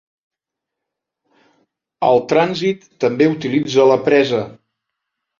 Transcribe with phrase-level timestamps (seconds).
[2.07, 4.41] El trànsit també utilitza la presa.